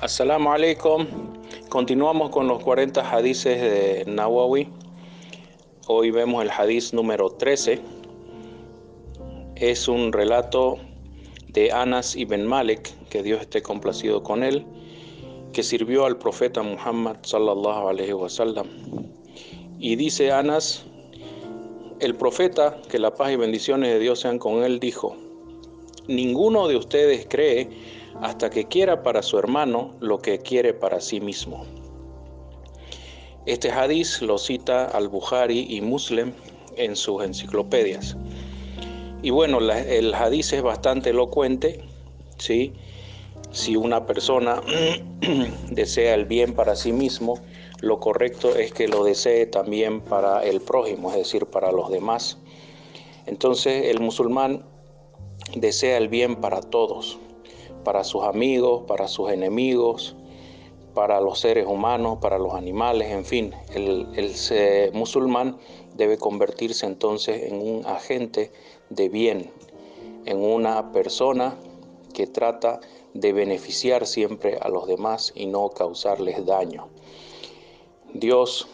Assalamu 0.00 0.52
alaikum. 0.52 1.08
Continuamos 1.70 2.30
con 2.30 2.46
los 2.46 2.62
40 2.62 3.00
hadices 3.00 3.60
de 3.60 4.04
Nawawi. 4.06 4.68
Hoy 5.88 6.12
vemos 6.12 6.44
el 6.44 6.50
hadiz 6.52 6.92
número 6.94 7.30
13. 7.30 7.80
Es 9.56 9.88
un 9.88 10.12
relato 10.12 10.78
de 11.48 11.72
Anas 11.72 12.14
ibn 12.14 12.46
Malik, 12.46 12.92
que 13.08 13.24
Dios 13.24 13.40
esté 13.40 13.60
complacido 13.60 14.22
con 14.22 14.44
él, 14.44 14.64
que 15.52 15.64
sirvió 15.64 16.06
al 16.06 16.16
profeta 16.16 16.62
Muhammad 16.62 17.16
sallallahu 17.22 17.88
alaihi 17.88 18.12
wasallam. 18.12 18.68
Y 19.80 19.96
dice 19.96 20.30
Anas, 20.30 20.86
el 21.98 22.14
profeta, 22.14 22.80
que 22.88 23.00
la 23.00 23.12
paz 23.14 23.32
y 23.32 23.36
bendiciones 23.36 23.92
de 23.92 23.98
Dios 23.98 24.20
sean 24.20 24.38
con 24.38 24.62
él, 24.62 24.78
dijo: 24.78 25.16
Ninguno 26.08 26.68
de 26.68 26.76
ustedes 26.76 27.26
cree 27.28 27.68
hasta 28.22 28.48
que 28.48 28.64
quiera 28.64 29.02
para 29.02 29.22
su 29.22 29.38
hermano 29.38 29.94
lo 30.00 30.18
que 30.18 30.38
quiere 30.38 30.72
para 30.72 31.02
sí 31.02 31.20
mismo. 31.20 31.66
Este 33.44 33.70
hadiz 33.70 34.22
lo 34.22 34.38
cita 34.38 34.86
al 34.86 35.08
Bukhari 35.08 35.66
y 35.68 35.82
Muslim 35.82 36.32
en 36.76 36.96
sus 36.96 37.22
enciclopedias. 37.22 38.16
Y 39.22 39.28
bueno, 39.30 39.58
el 39.60 40.14
hadiz 40.14 40.54
es 40.54 40.62
bastante 40.62 41.10
elocuente, 41.10 41.84
¿sí? 42.38 42.72
Si 43.50 43.76
una 43.76 44.06
persona 44.06 44.62
desea 45.70 46.14
el 46.14 46.24
bien 46.24 46.54
para 46.54 46.74
sí 46.74 46.90
mismo, 46.90 47.38
lo 47.80 48.00
correcto 48.00 48.56
es 48.56 48.72
que 48.72 48.88
lo 48.88 49.04
desee 49.04 49.44
también 49.44 50.00
para 50.00 50.42
el 50.42 50.62
prójimo, 50.62 51.10
es 51.10 51.18
decir, 51.18 51.44
para 51.44 51.70
los 51.70 51.90
demás. 51.90 52.38
Entonces 53.26 53.86
el 53.86 54.00
musulmán 54.00 54.64
desea 55.54 55.96
el 55.96 56.08
bien 56.08 56.36
para 56.36 56.60
todos, 56.60 57.18
para 57.84 58.04
sus 58.04 58.24
amigos, 58.24 58.82
para 58.86 59.08
sus 59.08 59.30
enemigos, 59.30 60.16
para 60.94 61.20
los 61.20 61.38
seres 61.38 61.66
humanos, 61.66 62.18
para 62.20 62.38
los 62.38 62.54
animales, 62.54 63.10
en 63.10 63.24
fin, 63.24 63.54
el, 63.72 64.08
musulmán 64.92 65.58
debe 65.94 66.18
convertirse 66.18 66.86
entonces 66.86 67.44
en 67.44 67.60
un 67.60 67.86
agente 67.86 68.50
de 68.90 69.08
bien, 69.08 69.52
en 70.24 70.42
una 70.42 70.90
persona 70.92 71.56
que 72.14 72.26
trata 72.26 72.80
de 73.14 73.32
beneficiar 73.32 74.06
siempre 74.06 74.58
a 74.60 74.68
los 74.68 74.86
demás 74.86 75.32
y 75.34 75.46
no 75.46 75.70
causarles 75.70 76.44
daño. 76.44 76.88
Dios 78.12 78.66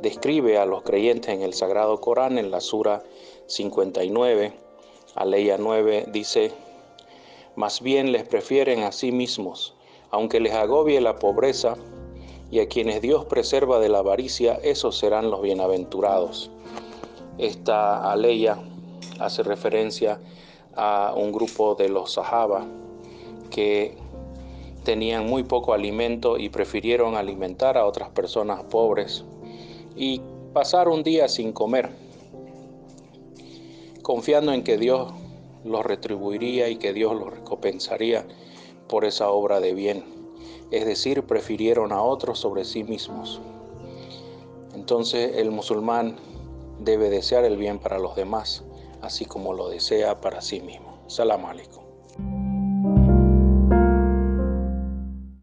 describe 0.00 0.58
a 0.58 0.66
los 0.66 0.82
creyentes 0.82 1.34
en 1.34 1.42
el 1.42 1.54
Sagrado 1.54 2.00
Corán, 2.00 2.38
en 2.38 2.50
la 2.50 2.60
Sura 2.60 3.02
59, 3.46 4.65
Aleya 5.16 5.56
9, 5.58 6.08
dice, 6.12 6.52
más 7.54 7.80
bien 7.80 8.12
les 8.12 8.24
prefieren 8.24 8.82
a 8.82 8.92
sí 8.92 9.12
mismos, 9.12 9.74
aunque 10.10 10.40
les 10.40 10.52
agobie 10.52 11.00
la 11.00 11.16
pobreza, 11.16 11.76
y 12.50 12.60
a 12.60 12.68
quienes 12.68 13.00
Dios 13.00 13.24
preserva 13.24 13.80
de 13.80 13.88
la 13.88 13.98
avaricia, 13.98 14.60
esos 14.62 14.98
serán 14.98 15.30
los 15.30 15.40
bienaventurados. 15.40 16.50
Esta 17.38 18.12
aleya 18.12 18.58
hace 19.18 19.42
referencia 19.42 20.20
a 20.74 21.14
un 21.16 21.32
grupo 21.32 21.74
de 21.74 21.88
los 21.88 22.12
sahaba 22.12 22.66
que 23.50 23.96
tenían 24.84 25.26
muy 25.26 25.42
poco 25.42 25.72
alimento 25.72 26.38
y 26.38 26.50
prefirieron 26.50 27.16
alimentar 27.16 27.78
a 27.78 27.86
otras 27.86 28.10
personas 28.10 28.62
pobres 28.64 29.24
y 29.96 30.20
pasar 30.52 30.88
un 30.88 31.02
día 31.02 31.26
sin 31.26 31.52
comer, 31.52 31.90
confiando 34.06 34.52
en 34.52 34.62
que 34.62 34.78
Dios 34.78 35.12
los 35.64 35.84
retribuiría 35.84 36.68
y 36.68 36.76
que 36.76 36.92
Dios 36.92 37.16
los 37.16 37.28
recompensaría 37.28 38.24
por 38.86 39.04
esa 39.04 39.30
obra 39.30 39.58
de 39.58 39.74
bien. 39.74 40.04
Es 40.70 40.86
decir, 40.86 41.24
prefirieron 41.24 41.90
a 41.90 42.00
otros 42.00 42.38
sobre 42.38 42.64
sí 42.64 42.84
mismos. 42.84 43.40
Entonces 44.76 45.38
el 45.38 45.50
musulmán 45.50 46.14
debe 46.78 47.10
desear 47.10 47.44
el 47.44 47.56
bien 47.56 47.80
para 47.80 47.98
los 47.98 48.14
demás, 48.14 48.62
así 49.02 49.24
como 49.24 49.54
lo 49.54 49.68
desea 49.68 50.20
para 50.20 50.40
sí 50.40 50.60
mismo. 50.60 51.00
Salam 51.08 51.44
alaikum. 51.44 51.85